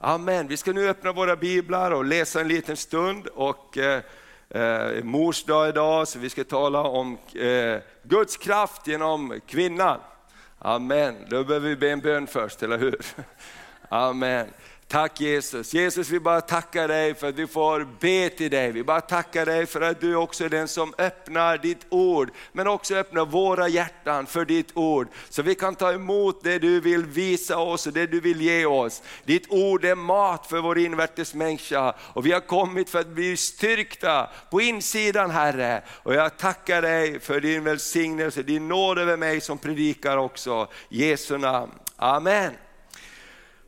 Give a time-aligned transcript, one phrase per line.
[0.00, 0.48] Amen.
[0.48, 3.26] Vi ska nu öppna våra biblar och läsa en liten stund.
[3.26, 4.02] Och, eh,
[4.48, 10.00] eh, mors dag idag, så vi ska tala om eh, Guds kraft genom kvinnan.
[10.58, 11.14] Amen.
[11.28, 13.00] Då behöver vi be en bön först, eller hur?
[13.88, 14.46] Amen.
[14.88, 15.74] Tack Jesus.
[15.74, 18.72] Jesus vi bara tackar dig för att vi får be till dig.
[18.72, 22.66] Vi bara tackar dig för att du också är den som öppnar ditt ord, men
[22.66, 25.08] också öppnar våra hjärtan för ditt ord.
[25.28, 28.66] Så vi kan ta emot det du vill visa oss och det du vill ge
[28.66, 29.02] oss.
[29.24, 33.36] Ditt ord är mat för vår invärtes människa och vi har kommit för att bli
[33.36, 35.82] styrkta på insidan Herre.
[35.88, 40.68] Och jag tackar dig för din välsignelse, din nåd över mig som predikar också.
[40.88, 41.72] Jesu namn.
[41.96, 42.67] Amen.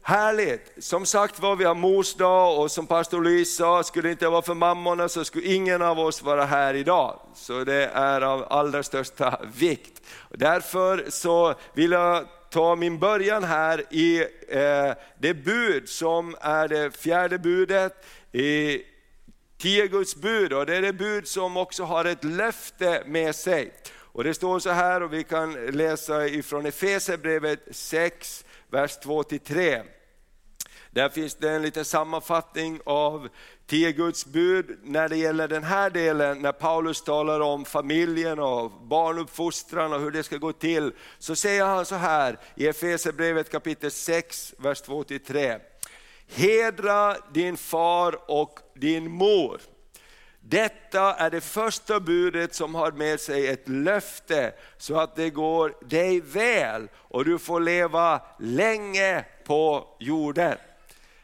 [0.03, 0.73] Härligt!
[0.79, 4.29] Som sagt var, vi har mors dag och som pastor Louise sa, skulle det inte
[4.29, 7.21] vara för mammorna så skulle ingen av oss vara här idag.
[7.35, 10.03] Så det är av allra största vikt.
[10.31, 16.97] Därför så vill jag ta min början här i eh, det bud som är det
[16.97, 18.83] fjärde budet i
[19.59, 20.53] tio Guds bud.
[20.53, 23.73] Och det är det bud som också har ett löfte med sig.
[24.13, 29.85] Och Det står så här, och vi kan läsa ifrån Efesierbrevet 6, vers 2-3.
[30.91, 33.29] Där finns det en liten sammanfattning av
[33.67, 38.71] tio Guds bud när det gäller den här delen, när Paulus talar om familjen och
[38.71, 40.93] barnuppfostran och hur det ska gå till.
[41.19, 45.61] Så säger han så här i Efesierbrevet kapitel 6, vers 2-3.
[46.27, 49.61] Hedra din far och din mor.
[50.41, 55.75] Detta är det första budet som har med sig ett löfte så att det går
[55.81, 60.57] dig väl och du får leva länge på jorden.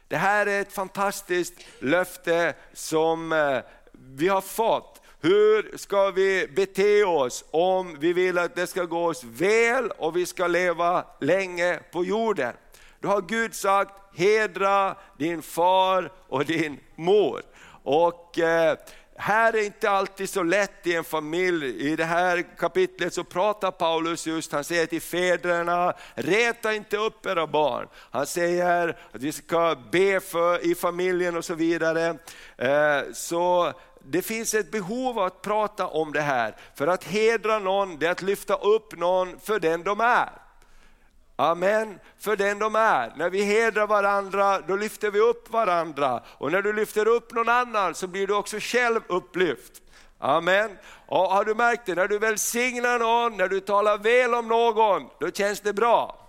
[0.07, 3.59] Det här är ett fantastiskt löfte som eh,
[3.91, 5.01] vi har fått.
[5.21, 10.17] Hur ska vi bete oss om vi vill att det ska gå oss väl och
[10.17, 12.53] vi ska leva länge på jorden?
[12.99, 17.41] Då har Gud sagt, hedra din far och din mor.
[17.83, 18.77] Och eh,
[19.17, 21.89] här är inte alltid så lätt i en familj.
[21.91, 27.25] I det här kapitlet så pratar Paulus just, han säger till fäderna, reta inte upp
[27.25, 27.87] era barn.
[27.93, 32.17] Han säger att vi ska be för i familjen och så vidare.
[32.57, 36.55] Eh, så det finns ett behov av att prata om det här.
[36.75, 40.46] För att hedra någon, det är att lyfta upp någon för den de är.
[41.39, 43.13] Amen, för den de är.
[43.15, 46.23] När vi hedrar varandra, då lyfter vi upp varandra.
[46.37, 49.73] Och när du lyfter upp någon annan så blir du också själv upplyft.
[50.19, 50.77] Amen.
[51.07, 55.09] Och har du märkt det, när du välsignar någon, när du talar väl om någon,
[55.19, 56.26] då känns det bra.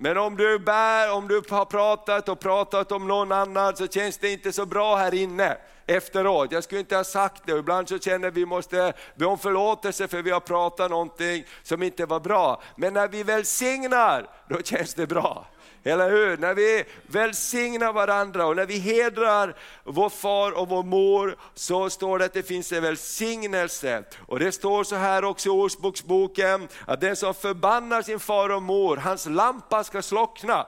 [0.00, 4.18] Men om du bär, om du har pratat och pratat om någon annan så känns
[4.18, 6.52] det inte så bra här inne efteråt.
[6.52, 10.22] Jag skulle inte ha sagt det, ibland så känner vi måste be om förlåtelse för
[10.22, 12.62] vi har pratat någonting som inte var bra.
[12.76, 15.46] Men när vi välsignar, då känns det bra.
[15.88, 16.36] Eller hur?
[16.36, 22.18] När vi välsignar varandra och när vi hedrar vår far och vår mor så står
[22.18, 24.04] det att det finns en välsignelse.
[24.26, 28.62] Och det står så här också i Ordspråksboken att den som förbannar sin far och
[28.62, 30.66] mor, hans lampa ska slockna.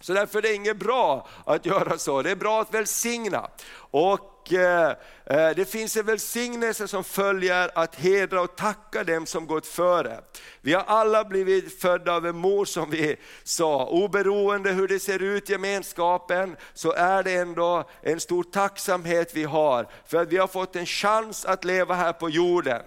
[0.00, 3.48] Så därför är det inget bra att göra så, det är bra att välsigna.
[3.90, 4.90] Och Eh,
[5.24, 10.20] eh, det finns en välsignelse som följer att hedra och tacka dem som gått före.
[10.60, 15.22] Vi har alla blivit födda av en mor som vi sa, oberoende hur det ser
[15.22, 20.36] ut i gemenskapen så är det ändå en stor tacksamhet vi har för att vi
[20.36, 22.82] har fått en chans att leva här på jorden.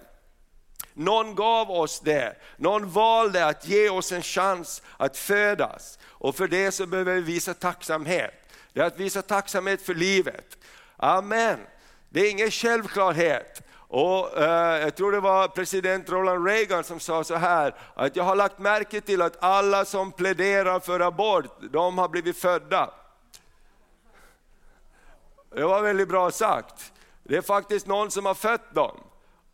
[0.94, 5.98] Någon gav oss det, någon valde att ge oss en chans att födas.
[6.04, 8.34] Och för det så behöver vi visa tacksamhet.
[8.72, 10.58] Det är att visa tacksamhet för livet.
[11.04, 11.58] Amen.
[12.08, 13.62] Det är ingen självklarhet.
[13.76, 18.24] Och, eh, jag tror det var president Ronald Reagan som sa så här, att jag
[18.24, 22.90] har lagt märke till att alla som pläderar för abort, de har blivit födda.
[25.54, 26.92] Det var väldigt bra sagt.
[27.22, 29.00] Det är faktiskt någon som har fött dem.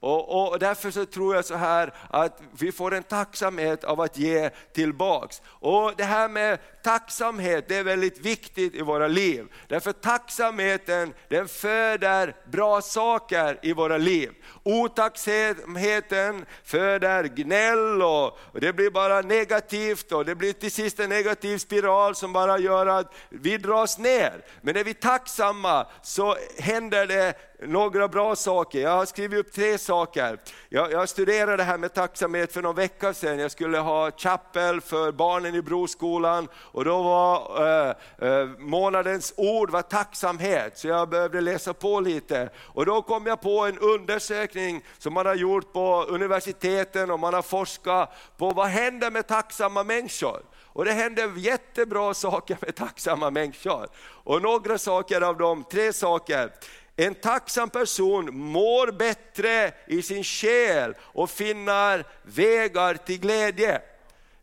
[0.01, 4.19] Och, och, därför så tror jag så här att vi får en tacksamhet av att
[4.19, 5.43] ge tillbaks.
[5.47, 9.47] Och det här med tacksamhet, det är väldigt viktigt i våra liv.
[9.69, 14.31] Därför tacksamheten, den föder bra saker i våra liv.
[14.63, 21.09] Otacksamheten föder gnäll och, och det blir bara negativt och det blir till sist en
[21.09, 24.45] negativ spiral som bara gör att vi dras ner.
[24.61, 28.81] Men är vi tacksamma så händer det några bra saker.
[28.81, 30.39] Jag har skrivit upp tre saker.
[30.69, 33.39] Jag, jag studerade det här med tacksamhet för någon vecka sedan.
[33.39, 37.95] Jag skulle ha chapel för barnen i Broskolan och då var eh,
[38.29, 42.51] eh, månadens ord var tacksamhet, så jag behövde läsa på lite.
[42.59, 47.35] Och då kom jag på en undersökning som man har gjort på universiteten och man
[47.35, 50.43] har forskat på vad händer med tacksamma människor.
[50.73, 53.89] Och det händer jättebra saker med tacksamma människor.
[54.03, 56.53] Och några saker av dem, tre saker.
[56.97, 63.81] En tacksam person mår bättre i sin själ och finner vägar till glädje.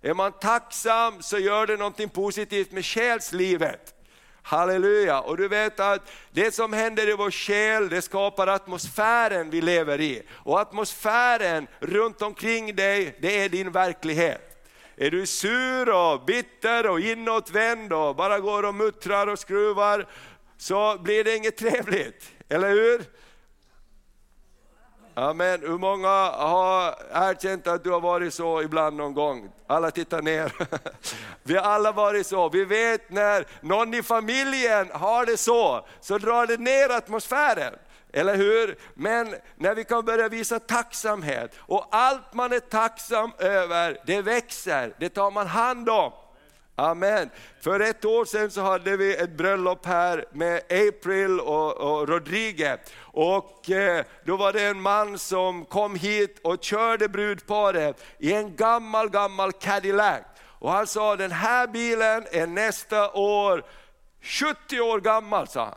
[0.02, 3.94] Är man tacksam så gör det någonting positivt med själslivet.
[4.42, 5.22] Halleluja!
[5.22, 10.02] Och du vet att det som händer i vår själ, det skapar atmosfären vi lever
[10.02, 10.22] i.
[10.32, 14.68] Och atmosfären runt omkring dig, det är din verklighet.
[14.96, 20.08] Är du sur och bitter och inåtvänd och bara går och muttrar och skruvar,
[20.58, 23.17] så blir det inget trevligt, eller hur?
[25.18, 25.62] Amen.
[25.62, 29.50] Hur många har erkänt att du har varit så ibland någon gång?
[29.68, 30.54] Alla tittar ner.
[31.44, 32.50] Vi har alla varit så.
[32.50, 37.74] Vi vet när någon i familjen har det så, så drar det ner atmosfären.
[38.14, 38.78] Eller hur?
[38.94, 44.94] Men när vi kan börja visa tacksamhet och allt man är tacksam över, det växer,
[45.00, 46.12] det tar man hand om.
[46.80, 47.30] Amen.
[47.62, 52.78] För ett år sedan så hade vi ett bröllop här med April och, och Rodrigue.
[53.02, 58.56] Och eh, då var det en man som kom hit och körde brudparet i en
[58.56, 60.22] gammal, gammal Cadillac.
[60.60, 63.64] Och han sa, den här bilen är nästa år
[64.22, 65.76] 70 år gammal, sa han.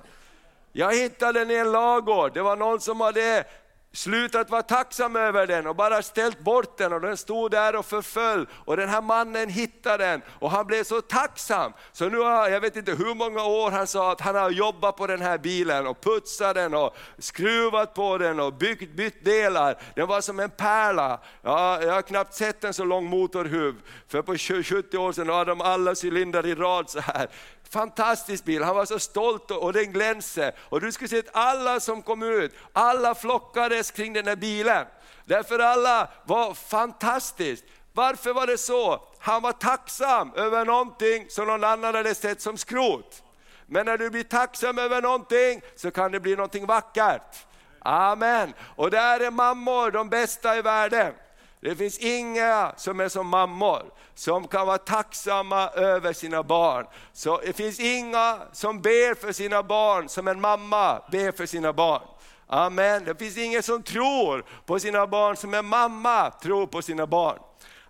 [0.72, 3.44] Jag hittade den i en lagård, det var någon som hade
[3.92, 7.86] slutat vara tacksam över den och bara ställt bort den och den stod där och
[7.86, 8.48] förföll.
[8.52, 11.72] Och den här mannen hittade den och han blev så tacksam.
[11.92, 14.96] Så nu har, jag vet inte hur många år han sa att han har jobbat
[14.96, 19.76] på den här bilen och putsat den och skruvat på den och byggt, bytt delar.
[19.94, 21.20] Den var som en pärla.
[21.42, 23.74] Ja, jag har knappt sett en så lång motorhuv.
[24.08, 27.28] För på 70 år sedan hade de alla cylindrar i rad så här.
[27.72, 30.52] Fantastisk bil, han var så stolt och den glänste.
[30.58, 34.86] Och du skulle se att alla som kom ut, alla flockades kring den här bilen.
[35.24, 37.64] Därför alla var fantastiskt.
[37.92, 39.02] Varför var det så?
[39.18, 43.22] Han var tacksam över någonting som någon annan hade sett som skrot.
[43.66, 47.46] Men när du blir tacksam över någonting så kan det bli någonting vackert.
[47.78, 48.54] Amen.
[48.76, 51.14] Och där är mammor de bästa i världen.
[51.60, 53.82] Det finns inga som är som mammor,
[54.14, 56.86] som kan vara tacksamma över sina barn.
[57.12, 61.72] Så det finns inga som ber för sina barn som en mamma ber för sina
[61.72, 62.02] barn.
[62.46, 63.04] Amen.
[63.04, 67.38] Det finns ingen som tror på sina barn som en mamma tror på sina barn.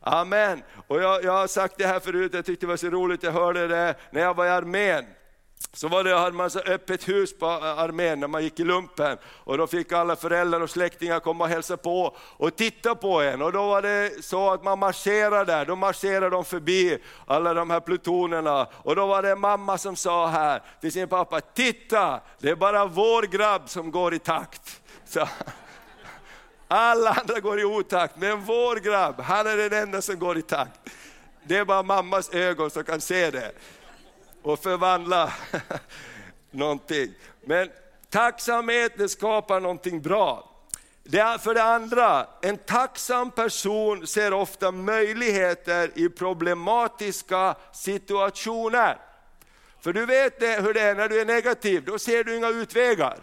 [0.00, 0.62] Amen.
[0.86, 3.32] Och jag, jag har sagt det här förut, jag tyckte det var så roligt, jag
[3.32, 5.04] hörde det när jag var i armén
[5.72, 9.18] så var det, hade man så öppet hus på armén när man gick i lumpen.
[9.24, 13.42] Och då fick alla föräldrar och släktingar komma och hälsa på och titta på en.
[13.42, 17.70] Och då var det så att man marscherade där, då marscherade de förbi alla de
[17.70, 18.66] här plutonerna.
[18.72, 22.56] Och då var det en mamma som sa här till sin pappa, titta, det är
[22.56, 24.80] bara vår grabb som går i takt.
[25.04, 25.28] Så,
[26.68, 30.42] alla andra går i otakt, men vår grabb, han är den enda som går i
[30.42, 30.80] takt.
[31.42, 33.52] Det är bara mammas ögon som kan se det
[34.42, 35.32] och förvandla
[36.50, 37.14] någonting.
[37.40, 37.68] Men
[38.10, 40.50] tacksamhet det skapar någonting bra.
[41.02, 48.98] Det är för det andra, en tacksam person ser ofta möjligheter i problematiska situationer.
[49.80, 52.48] För du vet det, hur det är när du är negativ, då ser du inga
[52.48, 53.18] utvägar.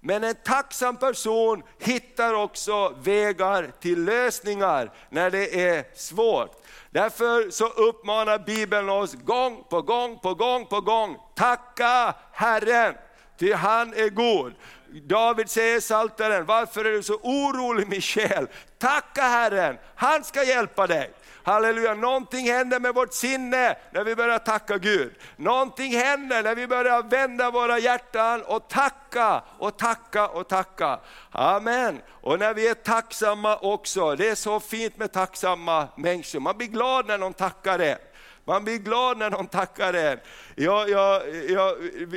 [0.00, 6.62] Men en tacksam person hittar också vägar till lösningar när det är svårt.
[6.90, 12.94] Därför så uppmanar Bibeln oss gång på gång på gång på gång, tacka Herren,
[13.38, 14.52] ty han är god.
[14.90, 18.46] David säger i Psaltaren, varför är du så orolig min själ?
[18.78, 21.10] Tacka Herren, han ska hjälpa dig.
[21.48, 25.14] Halleluja, någonting händer med vårt sinne när vi börjar tacka Gud.
[25.36, 31.00] Någonting händer när vi börjar vända våra hjärtan och tacka och tacka och tacka.
[31.30, 32.00] Amen.
[32.10, 36.40] Och när vi är tacksamma också, det är så fint med tacksamma människor.
[36.40, 38.07] Man blir glad när någon tackar det.
[38.48, 40.18] Man blir glad när någon tackar en.
[40.54, 41.76] Jag, jag, jag,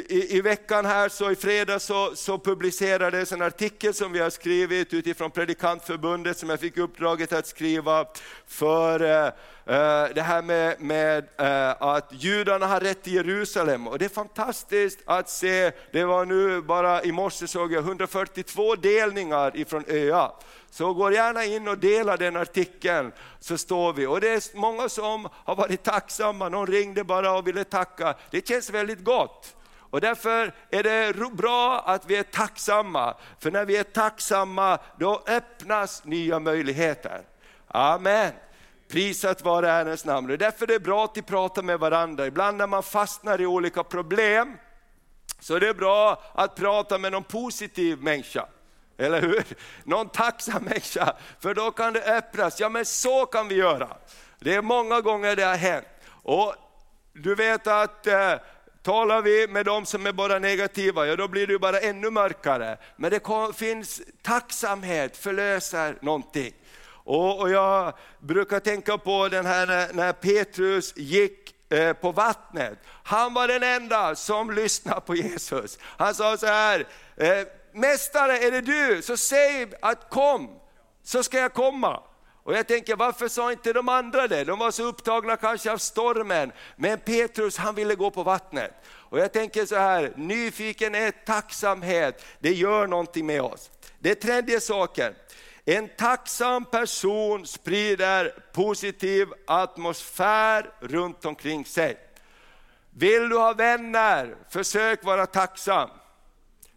[0.10, 4.30] i, I veckan här, så i fredags, så, så publicerades en artikel som vi har
[4.30, 8.06] skrivit utifrån Predikantförbundet, som jag fick uppdraget att skriva
[8.48, 9.26] för eh,
[9.76, 13.88] eh det här med, med eh, att judarna har rätt till Jerusalem.
[13.88, 18.76] Och det är fantastiskt att se, det var nu bara i morse såg jag 142
[18.76, 20.32] delningar ifrån ÖA.
[20.72, 24.06] Så gå gärna in och dela den artikeln, så står vi.
[24.06, 28.16] Och det är många som har varit tacksamma, någon ringde bara och ville tacka.
[28.30, 29.56] Det känns väldigt gott.
[29.78, 35.24] Och därför är det bra att vi är tacksamma, för när vi är tacksamma då
[35.28, 37.22] öppnas nya möjligheter.
[37.68, 38.32] Amen.
[38.88, 40.32] Prisat vare Herrens namn.
[40.32, 42.28] Och därför är det bra att prata med varandra.
[42.28, 44.58] Ibland när man fastnar i olika problem,
[45.40, 48.46] så är det bra att prata med någon positiv människa.
[49.02, 49.44] Eller hur?
[49.84, 52.60] Någon tacksam människa, för då kan det öppnas.
[52.60, 53.98] Ja men så kan vi göra.
[54.40, 55.88] Det är många gånger det har hänt.
[56.24, 56.56] Och
[57.14, 58.36] du vet att eh,
[58.84, 62.10] Talar vi med de som är bara negativa, ja då blir det ju bara ännu
[62.10, 62.78] mörkare.
[62.96, 66.54] Men det kom, finns tacksamhet förlöser någonting.
[67.04, 72.80] Och, och, jag brukar tänka på den här när, när Petrus gick eh, på vattnet.
[73.04, 75.80] Han var den enda som lyssnade på Jesus.
[75.84, 76.86] Han sa så här,
[77.18, 80.60] eh, Mästare är det du, så säg att kom,
[81.04, 82.04] så ska jag komma.
[82.44, 84.44] Och jag tänker, varför sa inte de andra det?
[84.44, 86.52] De var så upptagna kanske av stormen.
[86.76, 88.72] Men Petrus han ville gå på vattnet.
[88.86, 93.72] Och jag tänker så här, nyfikenhet, tacksamhet, det gör någonting med oss.
[94.00, 95.16] Det tredje saken,
[95.66, 101.98] en tacksam person sprider positiv atmosfär runt omkring sig.
[102.90, 105.90] Vill du ha vänner, försök vara tacksam.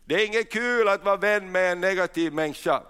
[0.04, 2.82] Det är inget kul att vara vän med en negativ människa.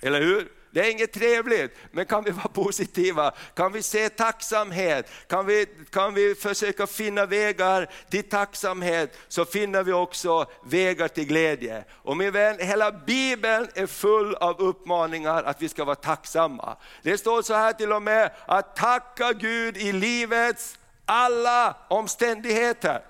[0.00, 0.52] Eller hur?
[0.72, 3.34] Det är inget trevligt, men kan vi vara positiva?
[3.54, 5.10] Kan vi se tacksamhet?
[5.26, 11.26] Kan vi, kan vi försöka finna vägar till tacksamhet, så finner vi också vägar till
[11.26, 11.84] glädje.
[11.90, 16.76] Och min vän, hela Bibeln är full av uppmaningar att vi ska vara tacksamma.
[17.02, 23.02] Det står så här till och med, att tacka Gud i livets alla omständigheter.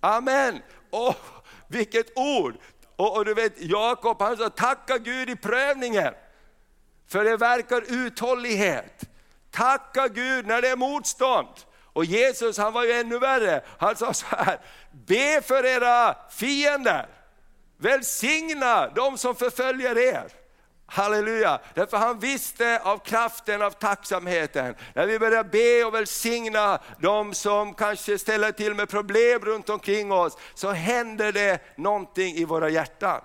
[0.00, 0.62] Amen.
[0.90, 1.14] Oh,
[1.70, 2.54] vilket ord!
[2.96, 6.14] Och, och du vet Jakob han sa, tacka Gud i prövningen.
[7.08, 9.04] För det verkar uthållighet.
[9.50, 11.48] Tacka Gud när det är motstånd.
[11.92, 13.64] Och Jesus han var ju ännu värre.
[13.78, 14.60] Han sa så här,
[14.90, 17.08] be för era fiender.
[17.76, 20.39] Välsigna de som förföljer er.
[20.92, 21.60] Halleluja!
[21.74, 24.74] Därför han visste av kraften av tacksamheten.
[24.94, 30.12] När vi börjar be och välsigna de som kanske ställer till med problem runt omkring
[30.12, 33.20] oss, så händer det någonting i våra hjärtan.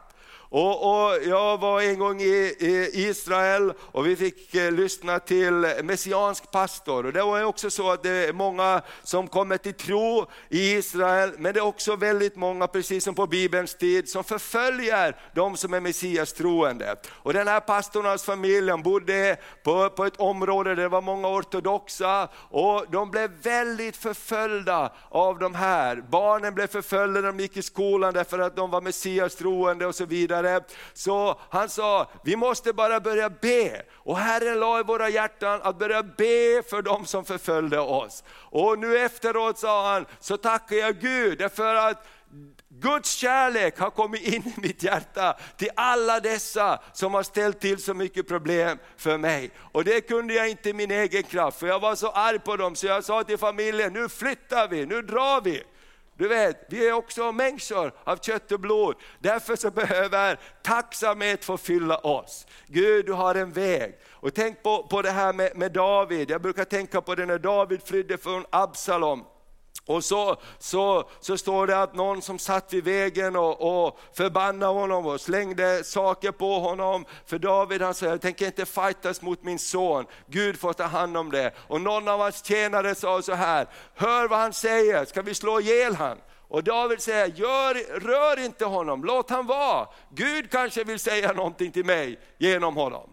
[0.58, 5.68] Och, och, jag var en gång i, i Israel och vi fick eh, lyssna till
[5.84, 7.06] messiansk pastor.
[7.06, 11.32] Och det var också så att det är många som kommer till tro i Israel,
[11.38, 15.74] men det är också väldigt många, precis som på Bibelns tid, som förföljer de som
[15.74, 16.96] är Messias troende.
[17.10, 21.02] Och den här pastorn och hans familj bodde på, på ett område där det var
[21.02, 26.04] många ortodoxa och de blev väldigt förföljda av de här.
[26.10, 29.96] Barnen blev förföljda när de gick i skolan därför att de var Messias troende och
[29.96, 30.64] så vidare vidare.
[30.94, 33.82] Så han sa, vi måste bara börja be.
[33.94, 38.24] Och Herren la i våra hjärtan att börja be för dem som förföljde oss.
[38.30, 42.08] Och nu efteråt sa han, så tackar jag Gud därför att
[42.70, 47.84] Guds kärlek har kommit in i mitt hjärta till alla dessa som har ställt till
[47.84, 49.52] så mycket problem för mig.
[49.72, 52.56] Och det kunde jag inte i min egen kraft, för jag var så arg på
[52.56, 55.64] dem så jag sa till familjen, nu flyttar vi, nu drar vi.
[56.18, 58.96] Du vet, vi är också människor av kött och blod.
[59.20, 62.48] Därför så behöver tacksamhet få fylla oss.
[62.68, 64.00] Gud, du har en väg.
[64.12, 66.32] Och tänk på, på det här med, med David.
[66.32, 69.24] Jag brukar tänka på det när David flydde från Absalom.
[69.88, 74.72] Och så, så, så står det att någon som satt vid vägen och, och förbannade
[74.72, 77.06] honom och slängde saker på honom.
[77.26, 81.18] För David han sa, jag tänker inte fightas mot min son, Gud får ta hand
[81.18, 81.52] om det.
[81.68, 85.60] Och någon av hans tjänare sa så här, hör vad han säger, ska vi slå
[85.60, 86.18] ihjäl han?
[86.48, 89.88] Och David säger, Gör, rör inte honom, låt han vara.
[90.10, 93.10] Gud kanske vill säga någonting till mig genom honom.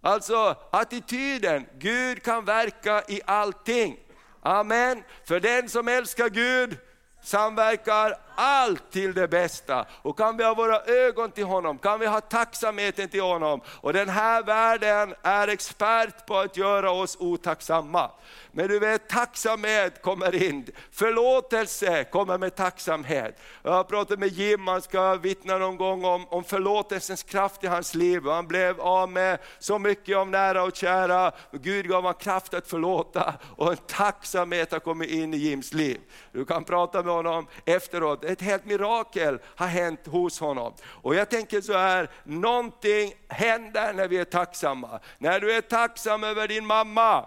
[0.00, 3.96] Alltså attityden, Gud kan verka i allting.
[4.42, 5.02] Amen.
[5.24, 6.78] För den som älskar Gud
[7.22, 9.86] samverkar allt till det bästa.
[10.02, 13.60] Och kan vi ha våra ögon till honom, kan vi ha tacksamheten till honom.
[13.66, 18.10] Och den här världen är expert på att göra oss otacksamma.
[18.52, 23.40] Men du vet, tacksamhet kommer in, förlåtelse kommer med tacksamhet.
[23.62, 27.66] Jag har pratat med Jim, han ska vittna någon gång om, om förlåtelsens kraft i
[27.66, 28.22] hans liv.
[28.24, 32.68] Han blev av med så mycket av nära och kära, Gud gav honom kraft att
[32.68, 36.00] förlåta och en tacksamhet har kommit in i Jims liv.
[36.32, 40.74] Du kan prata med honom efteråt, ett helt mirakel har hänt hos honom.
[40.86, 45.00] Och jag tänker så här, någonting händer när vi är tacksamma.
[45.18, 47.26] När du är tacksam över din mamma,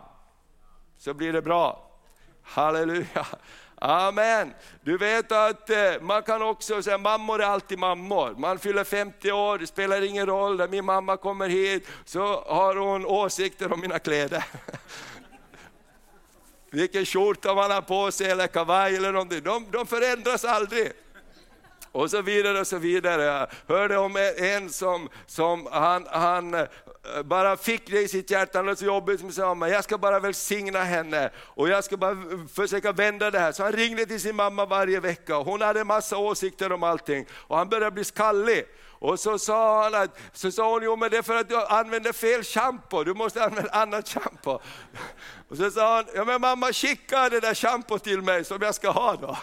[0.97, 1.89] så blir det bra.
[2.43, 3.25] Halleluja.
[3.85, 4.53] Amen.
[4.81, 8.35] Du vet att eh, man kan också säga, mammor är alltid mammor.
[8.37, 12.75] Man fyller 50 år, det spelar ingen roll, när min mamma kommer hit så har
[12.75, 14.45] hon åsikter om mina kläder.
[16.73, 20.91] Vilken skjorta man har på sig eller kavaj eller någonting, de, de förändras aldrig.
[21.91, 23.23] och så vidare och så vidare.
[23.23, 26.67] Jag hörde om en som, som han, han
[27.25, 29.97] bara fick det i sitt hjärta, han hade så jobbigt, som sa men jag ska
[29.97, 32.17] bara välsigna henne och jag ska bara
[32.53, 33.51] försöka vända det här.
[33.51, 36.83] Så han ringde till sin mamma varje vecka och hon hade en massa åsikter om
[36.83, 38.65] allting och han började bli skallig.
[38.89, 41.65] Och så sa, han att, så sa hon, jo men det är för att du
[41.65, 44.59] använder fel shampoo, du måste använda annat shampoo.
[45.49, 48.75] Och så sa han, ja men mamma skicka det där shampoo till mig som jag
[48.75, 49.37] ska ha då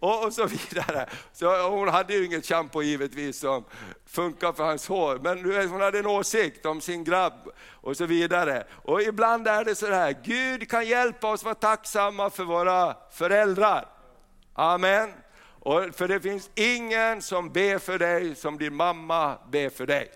[0.00, 1.08] och, och så vidare.
[1.32, 3.64] Så hon hade ju inget shampoo givetvis som
[4.06, 8.66] funkar för hans hår, men hon hade en åsikt om sin grabb och så vidare.
[8.72, 13.88] Och ibland är det så här, Gud kan hjälpa oss vara tacksamma för våra föräldrar.
[14.54, 15.12] Amen.
[15.60, 20.12] Och för det finns ingen som ber för dig som din mamma ber för dig.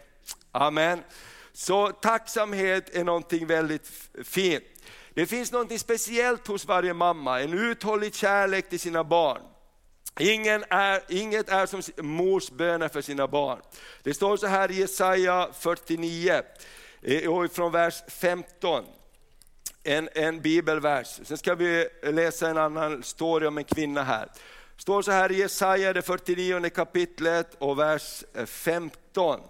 [0.52, 1.02] Amen.
[1.52, 3.90] Så tacksamhet är någonting väldigt
[4.24, 4.64] fint.
[5.14, 9.40] Det finns något speciellt hos varje mamma, en uthållig kärlek till sina barn.
[10.18, 13.60] Ingen är, inget är som mors böner för sina barn.
[14.02, 16.42] Det står så här i Jesaja 49,
[17.28, 18.84] och från vers 15.
[19.82, 21.20] En, en bibelvers.
[21.24, 24.26] Sen ska vi läsa en annan story om en kvinna här.
[24.76, 29.40] Det står så här i Jesaja, det 49 kapitlet och vers 15.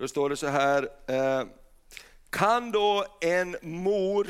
[0.00, 1.44] Då står det så här, eh,
[2.30, 4.26] kan då en mor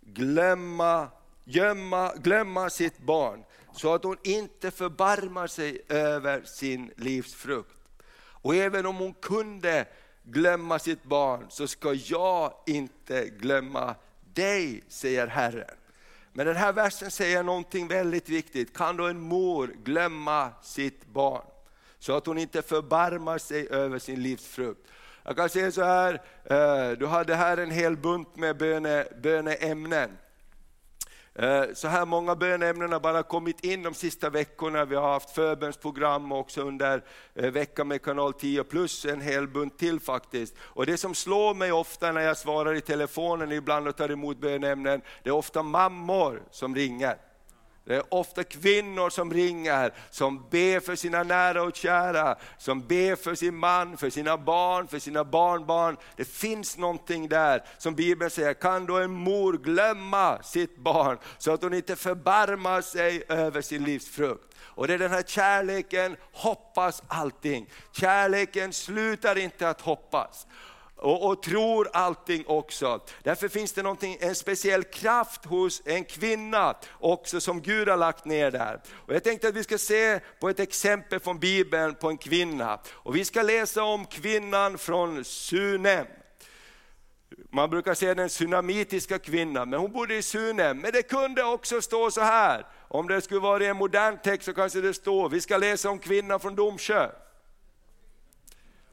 [0.00, 1.08] glömma,
[1.44, 7.76] gömma, glömma sitt barn så att hon inte förbarmar sig över sin livsfrukt?
[8.14, 9.86] Och även om hon kunde
[10.22, 13.94] glömma sitt barn så ska jag inte glömma
[14.34, 15.76] dig, säger Herren.
[16.32, 18.76] Men den här versen säger någonting väldigt viktigt.
[18.76, 21.51] Kan då en mor glömma sitt barn?
[22.02, 24.88] Så att hon inte förbarmar sig över sin livsfrukt.
[25.22, 30.10] Jag kan säga så här, eh, du hade här en hel bunt med böne, böneämnen.
[31.34, 34.84] Eh, så här många böneämnen har bara kommit in de sista veckorna.
[34.84, 37.04] Vi har haft förbönsprogram också under
[37.34, 40.54] eh, veckan med kanal 10 plus en hel bunt till faktiskt.
[40.60, 44.38] Och det som slår mig ofta när jag svarar i telefonen ibland och tar emot
[44.38, 47.31] böneämnen, det är ofta mammor som ringer.
[47.84, 53.16] Det är ofta kvinnor som ringer, som ber för sina nära och kära, som ber
[53.16, 55.96] för sin man, för sina barn, för sina barnbarn.
[56.16, 61.52] Det finns någonting där som Bibeln säger, kan då en mor glömma sitt barn så
[61.52, 64.54] att hon inte förbarmar sig över sin livsfrukt.
[64.60, 67.70] Och det är den här kärleken, hoppas allting.
[67.92, 70.46] Kärleken slutar inte att hoppas
[71.02, 73.00] och, och, tror allting också.
[73.22, 78.50] Därför finns det en speciell kraft hos en kvinna också som Gud har lagt ner
[78.50, 78.80] där.
[78.92, 82.80] Och jag tänkte att vi ska se på ett exempel från Bibeln på en kvinna.
[82.92, 86.06] Och vi ska läsa om kvinnan från Sunem.
[87.50, 90.78] Man brukar säga den tsunamitiska kvinnan, men hon bodde i Sunem.
[90.78, 94.44] Men det kunde också stå så här, om det skulle vara i en modern text
[94.44, 97.08] så kanske det står, vi ska läsa om kvinnan från Domsjö.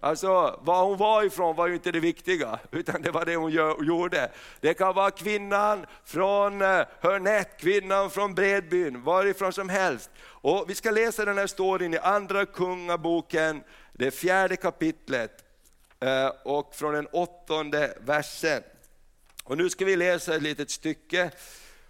[0.01, 3.51] Alltså var hon var ifrån var ju inte det viktiga, utan det var det hon
[3.87, 4.31] gjorde.
[4.59, 10.09] Det kan vara kvinnan från eh, Hörnett, kvinnan från Bredbyn, varifrån som helst.
[10.21, 15.43] Och vi ska läsa den här storyn i Andra Kungaboken, det fjärde kapitlet
[15.99, 18.63] eh, och från den åttonde versen.
[19.43, 21.31] Och nu ska vi läsa ett litet stycke,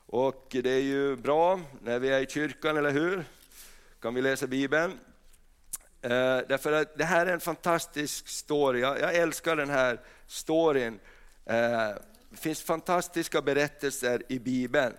[0.05, 3.23] och det är ju bra när vi är i kyrkan, eller hur?
[4.01, 4.99] Kan vi läsa Bibeln?
[6.01, 6.09] Eh,
[6.47, 10.99] därför att det här är en fantastisk story, jag, jag älskar den här storyn.
[11.45, 11.89] Eh,
[12.29, 14.93] det finns fantastiska berättelser i Bibeln.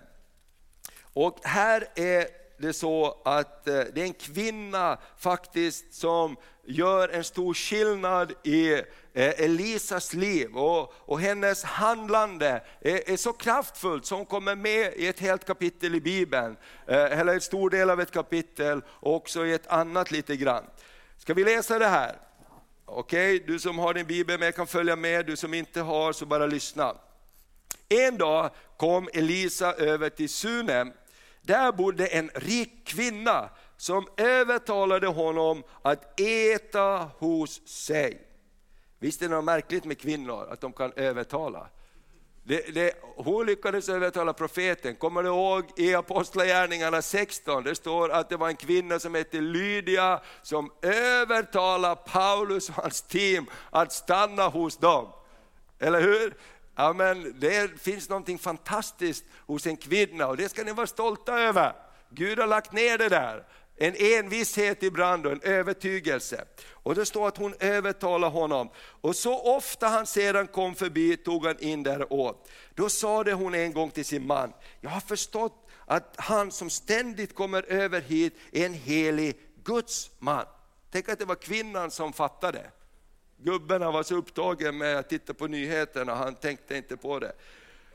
[1.13, 7.23] Och här är det så att eh, det är en kvinna faktiskt som gör en
[7.23, 8.83] stor skillnad i eh,
[9.13, 15.19] Elisas liv och, och hennes handlande är, är, så kraftfullt som kommer med i ett
[15.19, 19.53] helt kapitel i Bibeln, eh, eller en stor del av ett kapitel och också i
[19.53, 20.63] ett annat lite grann.
[21.21, 22.15] Ska vi läsa det här?
[22.85, 26.13] Okej, okay, du som har din bibel med kan följa med, du som inte har
[26.13, 26.95] så bara lyssna.
[27.89, 30.91] En dag kom Elisa över till Sunem,
[31.41, 38.21] där bodde en rik kvinna som övertalade honom att äta hos sig.
[38.99, 41.69] Visst är det något märkligt med kvinnor, att de kan övertala?
[42.43, 44.95] Det, det, hon lyckades övertala profeten.
[44.95, 47.63] Kommer du ihåg i Apostlagärningarna 16?
[47.63, 53.01] Det står att det var en kvinna som hette Lydia som övertalade Paulus och hans
[53.01, 55.07] team att stanna hos dem.
[55.79, 56.33] Eller hur?
[56.75, 61.39] Ja, men det finns något fantastiskt hos en kvinna och det ska ni vara stolta
[61.39, 61.73] över.
[62.09, 63.45] Gud har lagt ner det där
[63.81, 66.45] en envishet ibland och en övertygelse.
[66.69, 68.69] Och det står att hon övertalade honom.
[68.77, 72.49] Och så ofta han sedan kom förbi tog han in där och åt.
[72.75, 77.35] Då sade hon en gång till sin man, jag har förstått att han som ständigt
[77.35, 80.45] kommer över hit är en helig Guds man.
[80.91, 82.71] Tänk att det var kvinnan som fattade.
[83.37, 87.33] Gubben var så upptagen med att titta på nyheterna, han tänkte inte på det.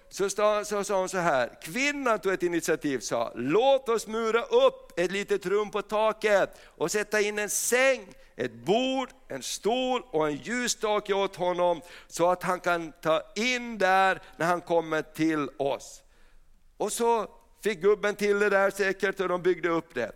[0.09, 4.43] Så sa, så sa hon så här, kvinnan tog ett initiativ sa, låt oss mura
[4.43, 10.03] upp ett litet rum på taket och sätta in en säng, ett bord, en stol
[10.11, 15.03] och en ljusstake åt honom så att han kan ta in där när han kommer
[15.03, 16.03] till oss.
[16.77, 17.31] Och så
[17.63, 20.13] fick gubben till det där säkert och de byggde upp det.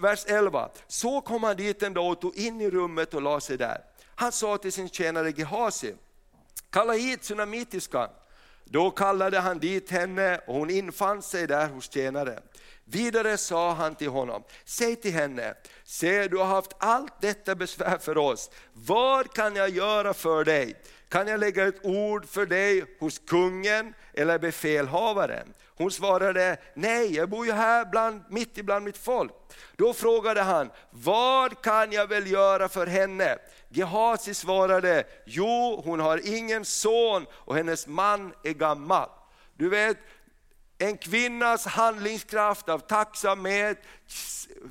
[0.00, 3.40] Vers 11, så kom han dit en dag och tog in i rummet och la
[3.40, 3.84] sig där.
[4.14, 5.94] Han sa till sin tjänare Gehasi,
[6.70, 8.08] kalla hit sunamitiskan.
[8.72, 12.42] Då kallade han dit henne och hon infann sig där hos tjänaren.
[12.84, 15.54] Vidare sa han till honom, säg till henne,
[15.84, 20.76] se du har haft allt detta besvär för oss, vad kan jag göra för dig?
[21.08, 25.54] Kan jag lägga ett ord för dig hos kungen eller befälhavaren?
[25.76, 29.32] Hon svarade, nej jag bor ju här bland, mitt ibland mitt folk.
[29.76, 33.38] Då frågade han, vad kan jag väl göra för henne?
[33.68, 39.08] Gehazi svarade, jo hon har ingen son och hennes man är gammal.
[39.56, 39.96] Du vet,
[40.78, 43.78] en kvinnas handlingskraft av tacksamhet,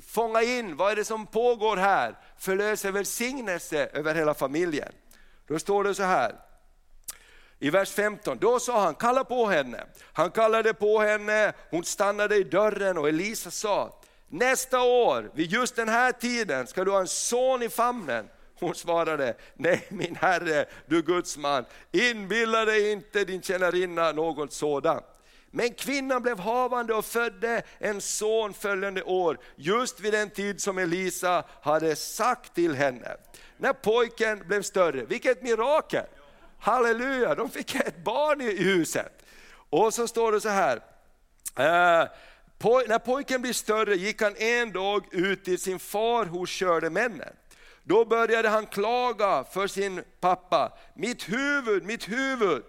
[0.06, 4.92] fånga in vad är det som pågår här, förlöser välsignelse över hela familjen.
[5.46, 6.34] Då står det så här,
[7.62, 9.84] i vers 15, då sa han, kalla på henne.
[10.12, 15.76] Han kallade på henne, hon stannade i dörren och Elisa sa, nästa år vid just
[15.76, 18.28] den här tiden ska du ha en son i famnen.
[18.60, 25.04] Hon svarade, nej min herre, du Guds man, inbilla dig inte din tjänarinna något sådant.
[25.50, 30.78] Men kvinnan blev havande och födde en son följande år, just vid den tid som
[30.78, 33.16] Elisa hade sagt till henne.
[33.56, 36.06] När pojken blev större, vilket mirakel!
[36.62, 39.22] Halleluja, de fick ett barn i huset.
[39.70, 40.76] Och så står det så här,
[41.56, 42.08] eh,
[42.58, 47.34] poj när pojken blev större gick han en dag ut till sin far hos skördemännen.
[47.82, 52.64] Då började han klaga för sin pappa, mitt huvud, mitt huvud.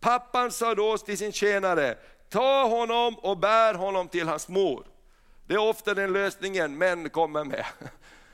[0.00, 4.86] Pappan sa då till sin tjänare, ta honom och bär honom till hans mor.
[5.46, 7.66] Det är ofta den lösningen män kommer med.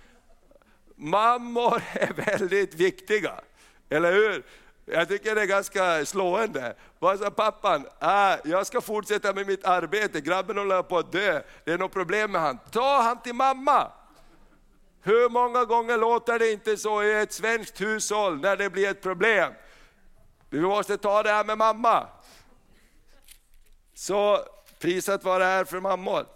[0.97, 3.41] Mammor är väldigt viktiga,
[3.89, 4.45] eller hur?
[4.85, 6.75] Jag tycker det är ganska slående.
[6.99, 7.87] Vad sa pappan?
[7.99, 11.93] Ah, jag ska fortsätta med mitt arbete, grabben håller på att dö, det är något
[11.93, 12.59] problem med han.
[12.71, 13.93] Ta han till mamma!
[15.05, 19.03] Hur många gånger låter det inte så i ett svenskt hushåll när det blir ett
[19.03, 19.53] problem?
[20.51, 22.07] Vi måste ta det här med mamma.
[23.95, 24.47] Så
[24.79, 26.27] prisat vara här för mammor.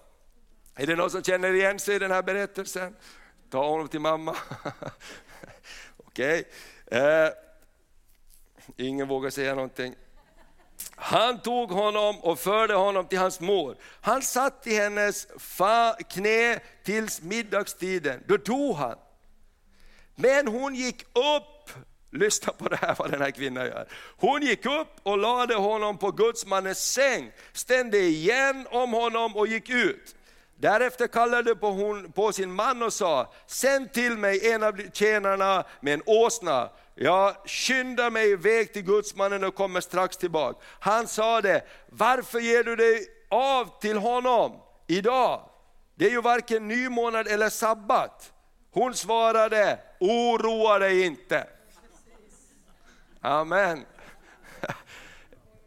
[0.74, 2.96] Är det någon som känner igen sig i den här berättelsen?
[3.50, 4.36] Ta honom till mamma.
[5.96, 6.44] Okej.
[6.86, 7.00] Okay.
[7.00, 7.30] Eh,
[8.76, 9.94] ingen vågar säga någonting.
[10.96, 13.76] Han tog honom och förde honom till hans mor.
[14.00, 15.26] Han satt i hennes
[16.08, 18.96] knä tills middagstiden, då dog han.
[20.14, 21.70] Men hon gick upp,
[22.10, 23.88] lyssna på det här vad den här kvinnan gör.
[24.16, 29.70] Hon gick upp och lade honom på gudsmannens säng, stängde igen om honom och gick
[29.70, 30.16] ut.
[30.58, 35.94] Därefter kallade hon på sin man och sa, sänd till mig en av tjänarna med
[35.94, 40.58] en åsna jag skyndar mig iväg till gudsmannen och kommer strax tillbaka.
[40.80, 45.48] Han sa det, varför ger du dig av till honom idag?
[45.94, 48.32] Det är ju varken nymånad eller sabbat.
[48.70, 51.46] Hon svarade, oroa dig inte.
[53.20, 53.84] Amen.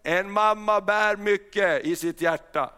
[0.03, 2.73] En mamma bär mycket i sitt hjärta.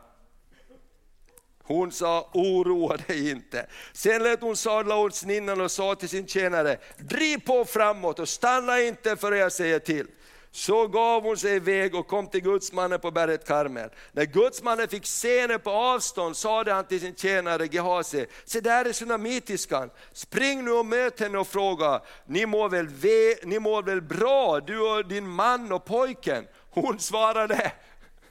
[1.63, 3.65] Hon sa, oroa dig inte.
[3.93, 8.81] Sen lät hon sadla åsninnan och sa till sin tjänare, driv på framåt och stanna
[8.81, 10.07] inte förrän jag säger till.
[10.53, 13.89] Så gav hon sig iväg och kom till gudsmannen på berget Karmel.
[14.11, 18.85] När gudsmannen fick se henne på avstånd sade han till sin tjänare Gehasi, se där
[18.85, 23.83] är sunamitiskan, spring nu och möt henne och fråga, ni mår väl, ve, ni mår
[23.83, 26.47] väl bra, du och din man och pojken?
[26.69, 27.71] Hon svarade,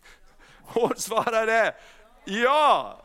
[0.63, 1.75] hon svarade,
[2.25, 3.03] ja!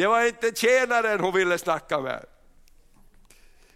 [0.00, 2.24] Det var inte tjänaren hon ville snacka med.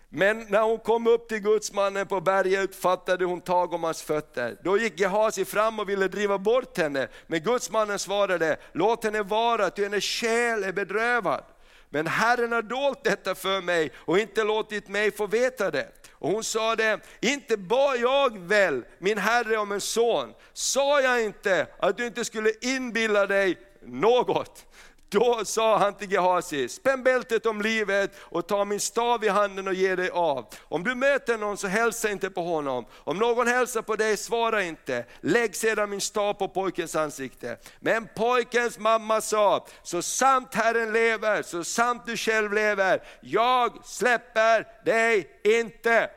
[0.08, 4.56] Men när hon kom upp till gudsmannen på berget fattade hon tag om hans fötter.
[4.62, 9.70] Då gick Gehasi fram och ville driva bort henne, men gudsmannen svarade, låt henne vara,
[9.70, 11.44] ty hennes själ är bedrövad.
[11.88, 15.88] Men Herren har dolt detta för mig och inte låtit mig få veta det.
[16.12, 20.34] Och hon sade, inte bad jag väl min Herre om en son?
[20.52, 24.66] Sa jag inte att du inte skulle inbilla dig något?
[25.14, 29.68] Då sa han till Gehazi, spänn bältet om livet och ta min stav i handen
[29.68, 30.46] och ge dig av.
[30.62, 32.86] Om du möter någon så hälsa inte på honom.
[32.94, 35.04] Om någon hälsar på dig, svara inte.
[35.20, 37.58] Lägg sedan min stav på pojkens ansikte.
[37.80, 44.66] Men pojkens mamma sa, så sant Herren lever, så sant du själv lever, jag släpper
[44.84, 46.10] dig inte.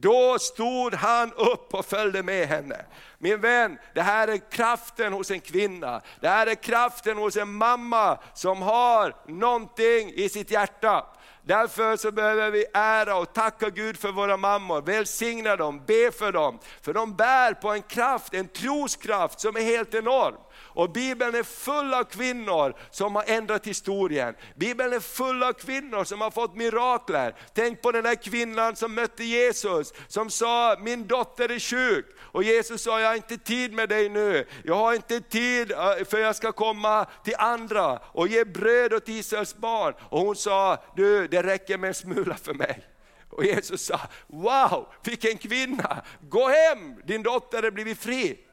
[0.00, 2.84] Då stod han upp och följde med henne.
[3.20, 6.00] Min vän, det här är kraften hos en kvinna.
[6.20, 11.06] Det här är kraften hos en mamma som har någonting i sitt hjärta.
[11.42, 16.32] Därför så behöver vi ära och tacka Gud för våra mammor, välsigna dem, be för
[16.32, 16.58] dem.
[16.82, 20.34] För de bär på en kraft, en troskraft som är helt enorm.
[20.60, 24.34] Och Bibeln är full av kvinnor som har ändrat historien.
[24.56, 27.34] Bibeln är full av kvinnor som har fått mirakler.
[27.54, 32.06] Tänk på den där kvinnan som mötte Jesus, som sa, min dotter är sjuk.
[32.20, 34.46] Och Jesus sa, jag har inte tid med dig nu.
[34.64, 39.08] Jag har inte tid eh, för jag ska komma till andra och ge bröd åt
[39.08, 39.94] Israels barn.
[40.00, 42.84] Och hon sa, du det räcker med en smula för mig.
[43.30, 48.47] Och Jesus sa, wow, vilken kvinna, gå hem, din dotter har blivit fri.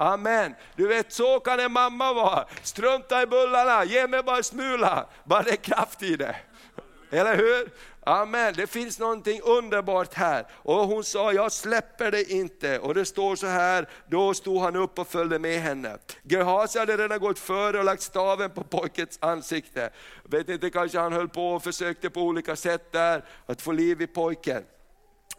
[0.00, 0.54] Amen.
[0.76, 2.44] Du vet, så kan en mamma vara.
[2.62, 6.36] Strunta i bullarna, ge mig bara en smula, bara det är kraft i det.
[7.10, 7.70] Eller hur?
[8.04, 10.46] Amen, det finns någonting underbart här.
[10.52, 12.78] Och hon sa, jag släpper det inte.
[12.78, 15.98] Och det står så här, då stod han upp och följde med henne.
[16.22, 19.90] Gehazi hade redan gått före och lagt staven på pojkens ansikte.
[20.24, 24.02] Vet inte, kanske han höll på och försökte på olika sätt där att få liv
[24.02, 24.62] i pojken.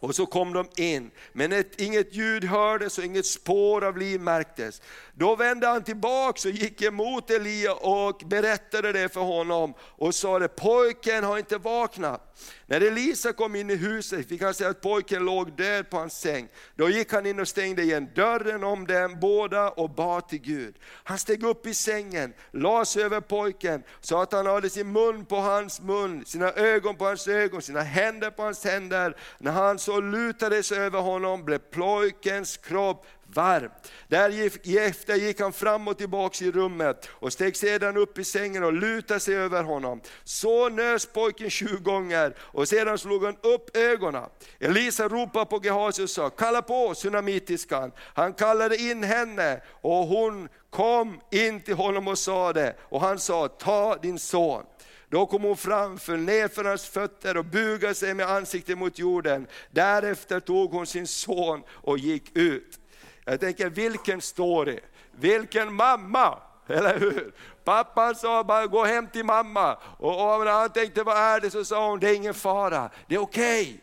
[0.02, 4.20] Och så kom de in, men ett, inget ljud hördes och inget spår av liv
[4.20, 4.82] märktes.
[5.22, 10.38] Då vände han tillbaks och gick emot Elia och berättade det för honom och sa
[10.38, 12.38] det, pojken har inte vaknat.
[12.66, 16.20] När Elisa kom in i huset fick han se att pojken låg död på hans
[16.20, 16.48] säng.
[16.76, 20.74] Då gick han in och stängde igen dörren om dem båda och bad till Gud.
[21.04, 25.24] Han steg upp i sängen, las sig över pojken, sa att han hade sin mun
[25.24, 29.16] på hans mun, sina ögon på hans ögon, sina händer på hans händer.
[29.38, 33.70] När han så lutade sig över honom blev pojkens kropp varm.
[34.08, 38.72] Därefter gick han fram och tillbaks i rummet och steg sedan upp i sängen och
[38.72, 40.00] lutade sig över honom.
[40.24, 44.28] Så nös pojken tjugo gånger och sedan slog han upp ögonen.
[44.60, 47.92] Elisa ropade på Gehazi och sa, kalla på sunamitiskan.
[47.98, 52.76] Han kallade in henne och hon kom in till honom och sa det.
[52.80, 54.64] Och han sa, ta din son.
[55.12, 58.98] Då kom hon fram, föll ner för hans fötter och bugade sig med ansiktet mot
[58.98, 59.46] jorden.
[59.70, 62.78] Därefter tog hon sin son och gick ut.
[63.24, 64.80] Jag tänker vilken story,
[65.12, 67.34] vilken mamma, eller hur?
[67.64, 71.50] Pappan sa bara gå hem till mamma och, och när han tänkte vad är det
[71.50, 73.62] så sa hon det är ingen fara, det är okej.
[73.62, 73.78] Okay.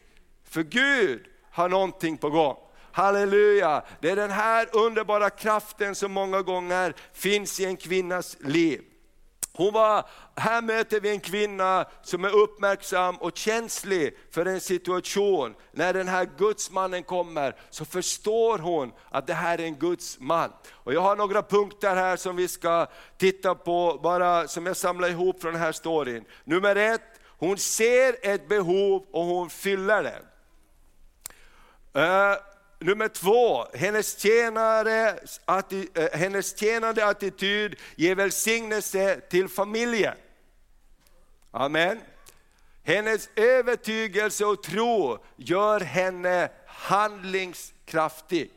[0.49, 2.58] För Gud har någonting på gång.
[2.91, 3.84] Halleluja!
[3.99, 8.82] Det är den här underbara kraften som många gånger finns i en kvinnas liv.
[9.60, 15.56] Hon var, här möter vi en kvinna som är uppmärksam och känslig för en situation.
[15.72, 20.52] När den här gudsmannen kommer så förstår hon att det här är en gudsman.
[20.72, 25.10] Och jag har några punkter här som vi ska titta på, bara som jag samlar
[25.10, 26.26] ihop från den här storyn.
[26.43, 30.22] Nummer ett, hon ser ett behov och hon fyller det.
[32.02, 32.38] Eh,
[32.82, 40.15] Nummer två, hennes, tjänare, atti, eh, hennes tjänande attityd ger välsignelse till familjen.
[41.52, 42.00] Amen.
[42.84, 48.52] Hennes övertygelse och tro gör henne handlingskraftig.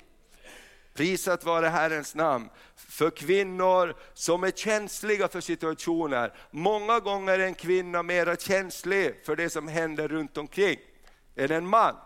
[0.94, 2.48] Prisat vare Herrens namn.
[2.76, 6.32] För kvinnor som är känsliga för situationer.
[6.50, 10.78] Många gånger är en kvinna mer känslig för det som händer runt omkring
[11.36, 11.96] än en man.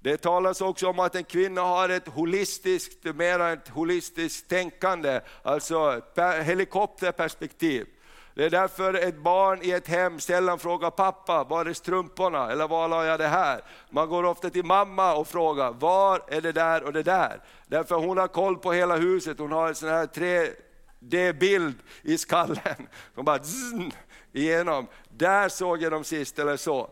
[0.00, 6.02] Det talas också om att en kvinna har ett holistiskt, mer ett holistiskt tänkande, alltså
[6.42, 7.86] helikopterperspektiv.
[8.34, 12.52] Det är därför ett barn i ett hem sällan frågar pappa, var är strumporna?
[12.52, 13.60] Eller var la jag det här?
[13.90, 17.40] Man går ofta till mamma och frågar, var är det där och det där?
[17.66, 22.88] Därför hon har koll på hela huset, hon har en sån här 3D-bild i skallen.
[23.14, 23.96] Hon bara zzz,
[24.32, 26.90] igenom, där såg jag dem sist eller så.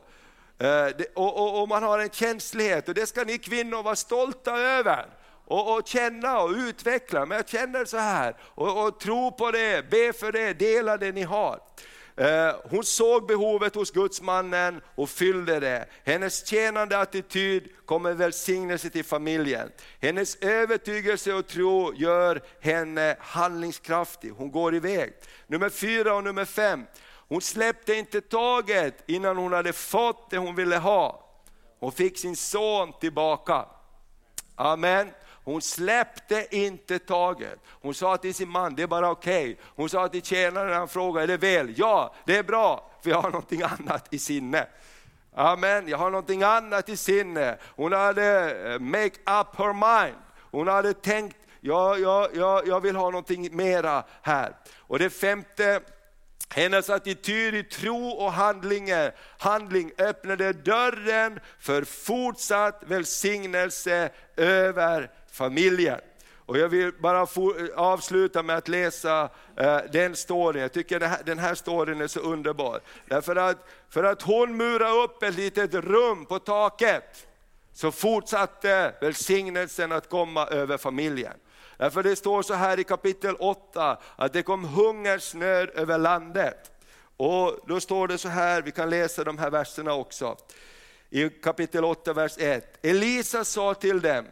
[0.58, 4.58] Eh, och, och, och, man har en känslighet och det ska ni kvinnor vara stolta
[4.58, 5.06] över.
[5.44, 8.36] Och, och känna och utveckla, men jag känner så här.
[8.40, 11.60] Och, och tro på det, be för det, dela det ni har.
[12.16, 15.86] Eh, hon såg behovet hos gudsmannen och fyllde det.
[16.04, 19.70] Hennes tjänande attityd kommer välsignelse till familjen.
[20.00, 24.30] Hennes övertygelse och tro gör henne handlingskraftig.
[24.30, 25.12] Hon går iväg.
[25.46, 26.84] Nummer fyra och nummer fem.
[27.28, 31.26] Hon släppte inte taget innan hon hade fått det hon ville ha.
[31.80, 33.64] Hon fick sin son tillbaka.
[34.54, 35.10] Amen.
[35.44, 37.58] hon släppte inte taget.
[37.66, 39.52] Hon sa till sin man, det är bara okej.
[39.52, 39.64] Okay.
[39.76, 41.74] Hon sa till tjänaren när han frågade, är det väl?
[41.76, 44.66] Ja, det är bra, för jag har någonting annat i sinne.
[45.34, 47.58] Amen, jag har någonting annat i sinne.
[47.76, 50.16] Hon hade eh, make up her mind.
[50.50, 54.56] Hon hade tänkt, ja, ja, ja, jag vill ha någonting mera här.
[54.78, 55.80] Och det femte,
[56.48, 58.88] hennes attityd i tro och handling,
[59.38, 66.00] handling öppnade dörren för fortsatt välsignelse över familjen.
[66.46, 67.26] Och jag vill bara eh,
[67.76, 70.62] avsluta med att läsa eh, den storyn.
[70.62, 72.80] Jag tycker den här, den här storyn är så underbar.
[73.06, 77.26] Därför att, för att hon murade upp ett litet rum på taket,
[77.72, 81.34] så fortsatte välsignelsen att komma över familjen.
[81.78, 86.70] Eh, Därför det står så här i kapitel 8, att det kom hungersnöd över landet.
[87.16, 90.36] Och då står det så här, vi kan läsa de här verserna också.
[91.10, 92.78] I kapitel 8, vers 1.
[92.82, 94.24] Elisa sa till dem,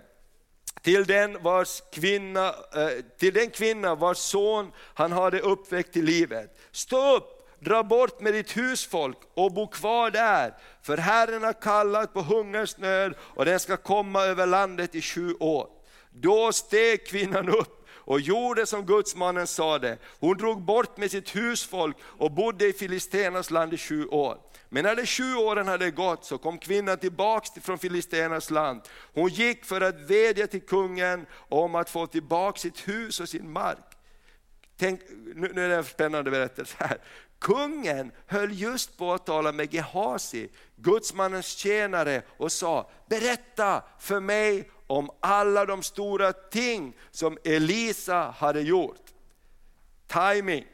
[0.82, 6.58] till den, vars kvinna, eh, till den kvinna vars son han hade uppväckt till livet.
[6.70, 12.12] Stå upp, dra bort med ditt husfolk och bo kvar där, för Herren har kallat
[12.12, 15.68] på hungersnöd och den ska komma över landet i sju år.
[16.16, 19.98] Då steg kvinnan upp och gjorde som gudsmannen sade.
[20.20, 24.38] Hon drog bort med sitt husfolk och bodde i Filistenas land i sju år.
[24.68, 28.80] Men när de sju åren hade gått så kom kvinnan tillbaks från Filistenas land.
[29.14, 33.52] Hon gick för att vädja till kungen om att få tillbaka sitt hus och sin
[33.52, 33.94] mark.
[34.76, 35.00] Tänk,
[35.34, 36.98] nu, är det en spännande berättelse här.
[37.44, 44.70] Kungen höll just på att tala med Gehasi, gudsmannens tjänare, och sa, berätta för mig
[44.86, 49.02] om alla de stora ting som Elisa hade gjort.
[50.06, 50.64] Timing.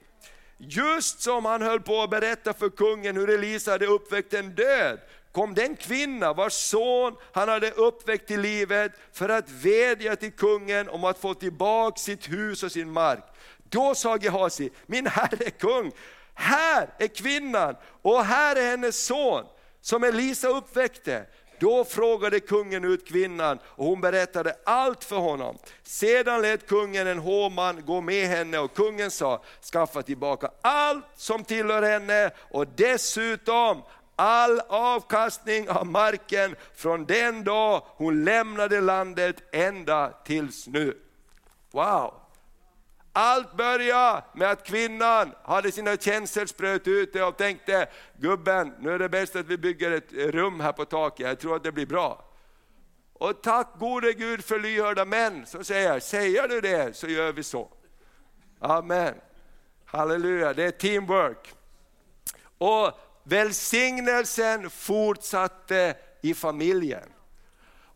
[0.59, 4.99] Just som han höll på att berätta för kungen hur Elisa hade uppväckt en död,
[5.33, 10.89] kom den kvinna vars son han hade uppväckt till livet för att vädja till kungen
[10.89, 13.25] om att få tillbaka sitt hus och sin mark.
[13.69, 15.93] Då sa Gehazi, min herre kung,
[16.41, 19.45] här är kvinnan och här är hennes son
[19.81, 21.27] som Elisa uppväckte.
[21.59, 25.59] Då frågade kungen ut kvinnan och hon berättade allt för honom.
[25.83, 31.45] Sedan lät kungen en hovman gå med henne och kungen sa, skaffa tillbaka allt som
[31.45, 33.83] tillhör henne och dessutom
[34.17, 40.97] all avkastning av marken från den dag hon lämnade landet ända tills nu.
[41.71, 42.15] Wow!
[43.13, 49.09] Allt började med att kvinnan hade sina känselspröt ute och tänkte, gubben nu är det
[49.09, 52.25] bäst att vi bygger ett rum här på taket, jag tror att det blir bra.
[53.13, 57.43] Och tack gode Gud för lyhörda män som säger, säger du det så gör vi
[57.43, 57.69] så.
[58.61, 59.15] Amen.
[59.85, 61.55] Halleluja, det är teamwork.
[62.59, 67.09] Och välsignelsen fortsatte i familjen.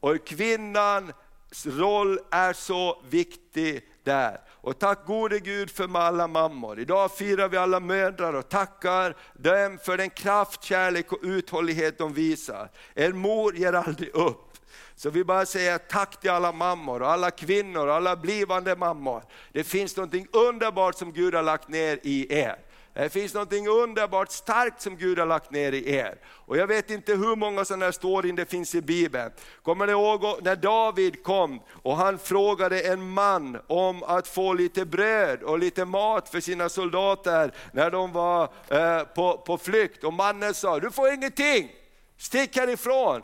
[0.01, 4.41] Och kvinnans roll är så viktig där.
[4.65, 6.81] Och tack gode Gud för alla mammor.
[6.81, 12.13] Idag firar vi alla mödrar och tackar dem för den kraft, kärlek och uthållighet de
[12.13, 12.71] visar.
[12.95, 14.53] En mor ger aldrig upp.
[14.97, 19.23] Så vi bara säger tack till alla mammor, och alla kvinnor och alla blivande mammor.
[19.53, 22.57] Det finns något underbart som Gud har lagt ner i er.
[22.95, 26.19] Det finns något underbart starkt som Gud har lagt ner i er.
[26.27, 29.31] Och jag vet inte hur många sådana här storyn det finns i Bibeln.
[29.63, 34.85] Kommer ni ihåg när David kom och han frågade en man om att få lite
[34.85, 40.05] bröd och lite mat för sina soldater när de var eh, på, på flykt.
[40.05, 41.73] Och mannen sa, du får ingenting,
[42.19, 43.23] stick härifrån.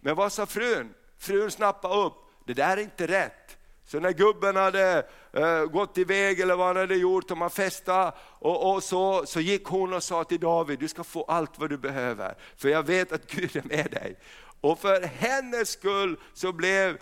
[0.00, 0.94] Men vad sa frun?
[1.18, 2.14] Frun snappade upp,
[2.46, 3.56] det där är inte rätt.
[3.86, 8.12] Så när gubben hade Eh, gått iväg eller vad han hade gjort, och man festade,
[8.18, 11.70] och, och, så, så gick hon och sa till David, du ska få allt vad
[11.70, 14.16] du behöver, för jag vet att Gud är med dig.
[14.60, 16.98] Och för hennes skull så blev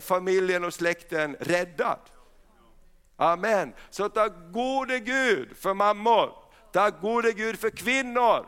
[0.00, 1.98] familjen och släkten räddad.
[3.16, 3.72] Amen.
[3.90, 6.32] Så tack gode Gud för mammor,
[6.72, 8.46] tack gode Gud för kvinnor.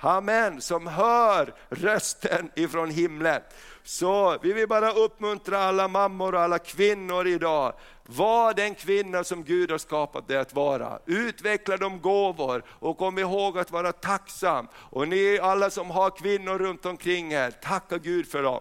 [0.00, 3.42] Amen, som hör rösten ifrån himlen.
[3.88, 7.72] Så vi vill bara uppmuntra alla mammor och alla kvinnor idag.
[8.02, 10.98] Var den kvinna som Gud har skapat dig att vara.
[11.06, 14.68] Utveckla de gåvor och kom ihåg att vara tacksam.
[14.74, 18.60] Och ni alla som har kvinnor runt omkring er, tacka Gud för dem.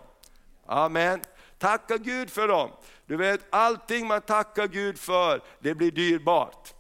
[0.66, 1.22] Amen.
[1.60, 2.70] Tacka Gud för dem.
[3.06, 6.74] Du vet, allting man tackar Gud för, det blir dyrbart.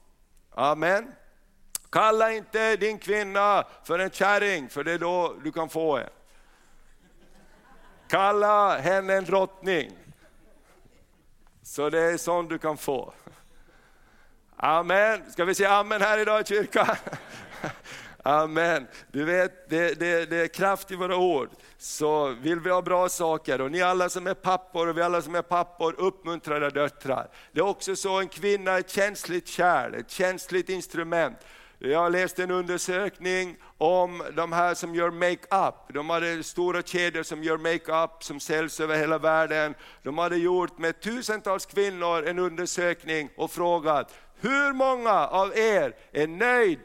[0.55, 1.11] Amen.
[1.89, 6.09] Kalla inte din kvinna för en kärring, för det är då du kan få en.
[8.07, 9.91] Kalla henne en drottning.
[11.63, 13.13] Så det är sånt du kan få.
[14.55, 15.31] Amen.
[15.31, 16.95] Ska vi säga amen här idag i kyrkan?
[18.23, 18.87] Amen.
[19.11, 21.49] Du vet, det, det, det är kraft i våra ord.
[21.77, 25.21] Så vill vi ha bra saker, och ni alla som är pappor och vi alla
[25.21, 27.29] som är pappor, uppmuntra era döttrar.
[27.51, 31.37] Det är också så, en kvinna är ett känsligt kärl, ett känsligt instrument.
[31.79, 35.75] Jag läste en undersökning om de här som gör makeup.
[35.93, 39.75] De hade stora kedjor som gör makeup som säljs över hela världen.
[40.03, 46.27] De hade gjort med tusentals kvinnor en undersökning och frågat, hur många av er är
[46.27, 46.79] nöjd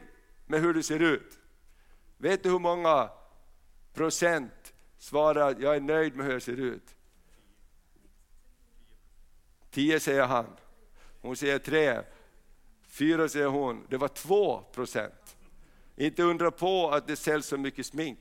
[0.45, 1.39] med hur du ser ut?
[2.17, 3.09] Vet du hur många
[3.93, 6.95] procent svarar, jag är nöjd med hur jag ser ut?
[9.71, 10.45] Tio säger han.
[11.21, 12.01] Hon säger tre.
[12.93, 15.35] Fyra säger hon, det var två procent.
[15.95, 18.19] Inte undra på att det säljs så mycket smink.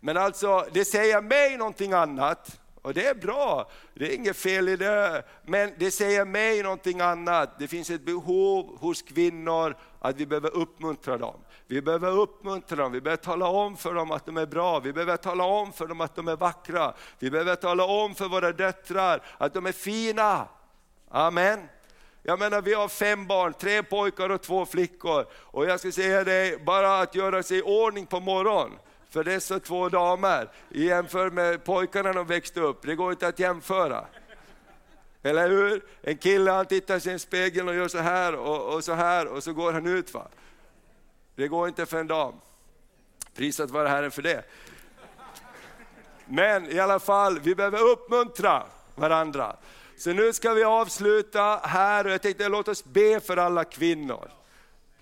[0.00, 2.60] Men alltså, det säger mig någonting annat.
[2.82, 5.24] Och det är bra, det är inget fel i det.
[5.42, 7.58] Men det säger mig någonting annat.
[7.58, 11.40] Det finns ett behov hos kvinnor att vi behöver uppmuntra dem.
[11.66, 14.92] Vi behöver uppmuntra dem, vi behöver tala om för dem att de är bra, vi
[14.92, 16.94] behöver tala om för dem att de är vackra.
[17.18, 20.48] Vi behöver tala om för våra döttrar att de är fina.
[21.08, 21.68] Amen.
[22.26, 25.26] Jag menar vi har fem barn, tre pojkar och två flickor.
[25.32, 28.78] Och jag ska säga dig, bara att göra sig i ordning på morgonen
[29.10, 33.38] för dessa två damer, jämfört med pojkarna när de växte upp, det går inte att
[33.38, 34.04] jämföra.
[35.22, 35.84] Eller hur?
[36.02, 39.26] En kille han tittar sig i spegeln och gör så här och, och, så här
[39.26, 40.14] och så går han ut.
[40.14, 40.28] Va?
[41.34, 42.34] Det går inte för en dam.
[43.34, 44.44] Prisat vare Herren för det.
[46.26, 48.62] Men i alla fall, vi behöver uppmuntra
[48.94, 49.56] varandra.
[49.96, 54.30] Så nu ska vi avsluta här och jag tänkte låt oss be för alla kvinnor.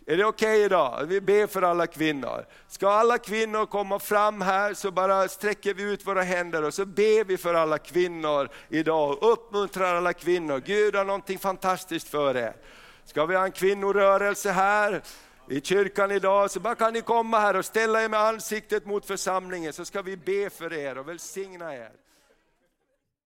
[0.06, 1.04] Är det okej okay idag?
[1.06, 2.46] Vi ber för alla kvinnor.
[2.68, 6.84] Ska alla kvinnor komma fram här så bara sträcker vi ut våra händer och så
[6.86, 9.18] ber vi för alla kvinnor idag.
[9.20, 10.62] Uppmuntrar alla kvinnor.
[10.66, 12.56] Gud har någonting fantastiskt för er.
[13.04, 15.02] Ska vi ha en kvinnorörelse här
[15.48, 19.06] i kyrkan idag så bara kan ni komma här och ställa er med ansiktet mot
[19.06, 22.01] församlingen så ska vi be för er och välsigna er.